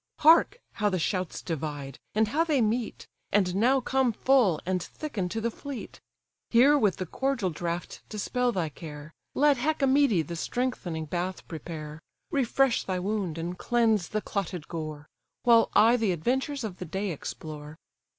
[0.21, 0.57] Hark!
[0.71, 5.39] how the shouts divide, and how they meet, And now come full, and thicken to
[5.39, 6.01] the fleet!
[6.49, 11.99] Here with the cordial draught dispel thy care, Let Hecamede the strengthening bath prepare,
[12.31, 15.05] Refresh thy wound, and cleanse the clotted gore;
[15.43, 17.77] While I the adventures of the day explore."